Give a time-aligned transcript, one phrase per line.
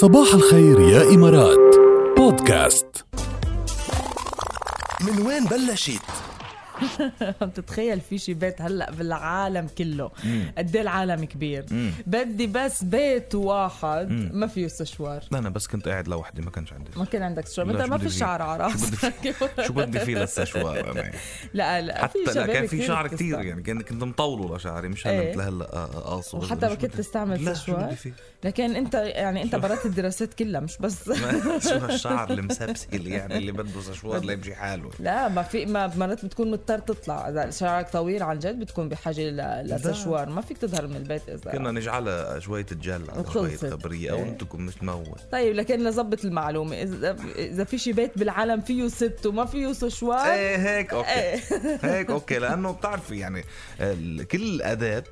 [0.00, 1.76] صباح الخير يا إمارات
[2.16, 3.04] بودكاست
[5.00, 6.02] من وين بلشت؟
[7.42, 10.10] بتتخيل في شي بيت هلأ بالعالم كله؟
[10.58, 11.64] قد إيه العالم كبير؟
[12.06, 16.72] بدي بس بيت واحد ما فيه سشوار لا أنا بس كنت قاعد لوحدي ما كانش
[16.72, 16.90] عندي.
[16.96, 19.34] ما كان عندك سشوار انت ما في؟ شعر على شو بدي راسك؟
[19.66, 21.10] شو بدي فيه للسشوار أنا
[21.54, 23.08] لا لا حتى لا كان في شعر.
[23.08, 25.30] كتير يعني كان كنت مطوله لشعري مش هلا إيه.
[25.32, 27.94] مثل هلا قاصه وحتى ما كنت تستعمل سشوار
[28.44, 31.10] لكن أنت يعني أنت برات الدراسات كلها مش بس
[31.68, 34.90] شو هالشعر المسبسل يعني اللي بده سشوار ليمشي حاله.
[35.00, 37.28] لا ما في ما مرات بتكون مضطر تطلع.
[37.28, 39.30] إذا شعرك طويل عن جد بتكون بحاجة
[39.62, 40.28] لسشوار.
[40.28, 41.50] ما فيك تظهر من البيت إذا.
[41.50, 43.66] كنا نجعلها شوية جل على شوية وخلصت.
[43.66, 44.22] خبرية أو إيه.
[44.22, 46.82] أنتم مش تموت طيب لكن لظبط المعلومة.
[46.82, 50.32] اذا إذا في شي بيت بالعالم فيه ست وما فيه سشوار.
[50.32, 51.10] إيه هيك okay.
[51.10, 51.40] إيه.
[51.82, 52.38] هيك okay.
[52.38, 53.44] لأنه بتعرفي يعني
[54.24, 55.04] كل اداه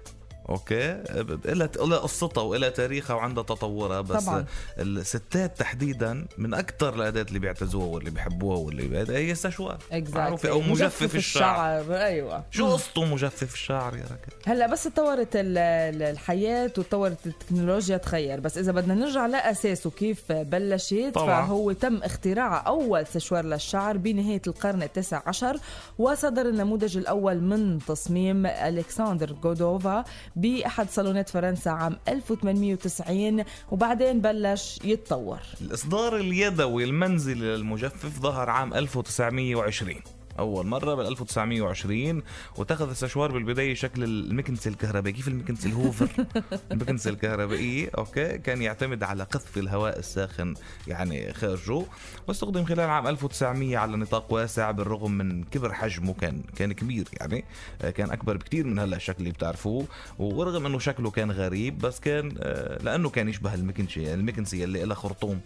[0.48, 1.02] أوكي.
[1.44, 4.44] لها لها قصتها ولها تاريخها وعندها تطورها بس طبعاً.
[4.78, 9.78] الستات تحديدا من أكثر الأداة اللي بيعتزوها واللي بيحبوها واللي هي السشوار.
[9.92, 11.94] معروفة أو مجفف الشعر.
[11.96, 12.44] أيوه.
[12.50, 18.40] شو قصته مجفف الشعر يا ركب هلا بس تطورت ال- ال- الحياة وتطورت التكنولوجيا تغير.
[18.40, 21.46] بس إذا بدنا نرجع لأساسه كيف بلشت؟ طبعاً.
[21.46, 25.56] فهو تم اختراع أول سشوار للشعر بنهاية القرن التاسع عشر
[25.98, 30.04] وصدر النموذج الأول من تصميم ألكسندر جودفروا
[30.38, 35.38] بأحد صالونات فرنسا عام 1890 وبعدين بلش يتطور.
[35.60, 39.94] الإصدار اليدوي المنزلي للمجفف ظهر عام 1920
[40.38, 42.22] أول مرة بال 1920
[42.56, 46.08] واتخذ السشوار بالبداية شكل المكنسة الكهربائي كيف المكنسة؟ الهوفر.
[46.72, 48.38] المكنسة الكهربائية okay.
[48.38, 50.54] كان يعتمد على قذف الهواء الساخن
[50.86, 51.82] يعني خارجه
[52.28, 56.14] واستخدم خلال عام 1900 على نطاق واسع بالرغم من كبر حجمه.
[56.14, 57.44] كان كان كبير يعني
[57.82, 59.86] آه، كان أكبر بكتير من هلأ الشكل اللي بتعرفوه.
[60.18, 64.94] ورغم إنه شكله كان غريب بس كان آه، لأنه كان يشبه المكنسة المكنسة اللي لها
[64.94, 65.40] خرطوم.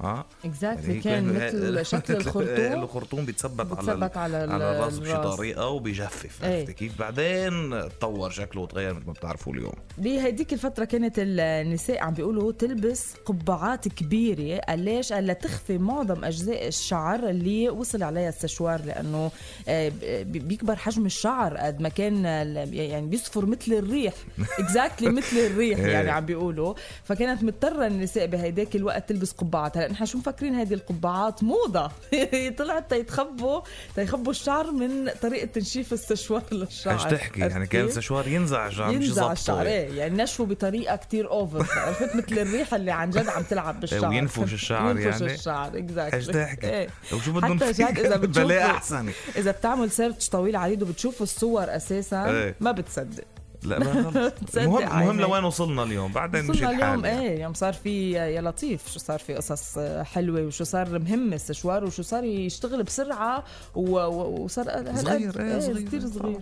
[0.00, 2.82] ها اكزاكتلي يعني كان مثل شكل الخرطوم.
[2.82, 5.14] الخرطوم بيتثبت على على, على الرأس بشي.
[5.16, 6.56] طريقة وبيجفف إيه.
[6.58, 9.72] عرفتي كيف؟ بعدين تطور شكله وتغير مثل ما بتعرفوا اليوم.
[9.98, 14.60] بهديك الفترة كانت النساء عم بيقولوا تلبس قبعات كبيرة.
[14.60, 19.30] قال ليش؟ قال لتخفي معظم أجزاء الشعر اللي وصل عليها السشوار لأنه
[19.68, 19.88] آه،
[20.22, 22.24] بي- بيكبر حجم الشعر قد ما كان
[22.72, 24.14] يعني بيصفر مثل الريح.
[24.58, 26.74] exactly مثل الريح يعني عم بيقولوا.
[27.04, 31.90] فكانت مضطرة النساء بهيداك الوقت تلبس قبعات هلا نحن شو مفكرين هذه القبعات؟ موضة.
[32.58, 33.60] طلعت تيتخبوا
[33.94, 36.94] تيخبوا الشعر من طريقة تنشيف السشوار للشعر.
[36.94, 39.66] إيش تحكي؟ يعني كان عرفتي؟ سشوار ينزع شعر مش ينزع الشعر.
[39.66, 44.08] إيه يعني نشفه بطريقة كتير over عرفت؟ مثل الريحة اللي عن جد عم تلعب بالشعر.
[44.08, 46.88] وينفش الشعر ينفش يعني؟ الشعر exactly إيش تحكي؟ إيه.
[47.12, 49.10] وشو بدهم حتى؟ جد إذا أحسن.
[49.36, 52.54] إذا بتعمل search طويل عريض وبتشوف الصور أساسا إيه.
[52.60, 53.24] ما بتصدق.
[53.62, 53.76] لا
[54.56, 55.22] المهم عيني.
[55.22, 57.20] لوين وصلنا اليوم بعدين مشي اليوم الحال يعني.
[57.28, 61.84] إيه يوم صار في يا لطيف شو صار في قصص حلوة وشو صار مهم السشوار
[61.84, 65.80] وشو صار يشتغل بسرعة و- و- وصار هالقد- صغير، إيه، صغير.
[65.86, 66.40] كثير صغير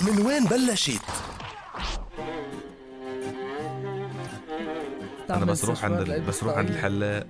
[0.00, 1.00] من وين بلشت؟
[5.30, 6.70] أنا بس روح عند بس روح عند.
[6.70, 7.26] الحلاق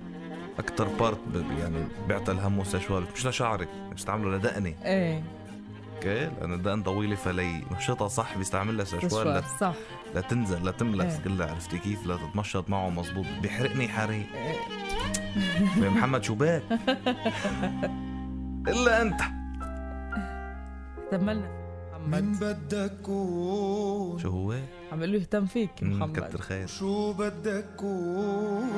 [0.59, 5.23] أكثر بارت ب- يعني بيعطي الهم السشوار مش لشعري بيستعملوا لدقني إيه
[5.97, 9.73] أوكي لأن الدقن طويلة فلي نشطها صح بيستعمل لها سشوار لا, صح.
[10.15, 11.23] لا تنزل لا تملس إيه.
[11.23, 14.55] كلها عرفتي كيف؟ لا تتمشط معه مزبوط بيحرقني حريق إيه.
[15.83, 16.63] يا محمد شو بك
[18.67, 19.21] إلا أنت.
[21.11, 21.49] تملنا
[21.91, 22.23] محمد.
[22.23, 24.55] من بدك كون شو هو؟
[24.91, 26.19] عم له يهتم فيك محمد.
[26.19, 26.67] كتر خير.
[26.67, 28.69] شو بدك كون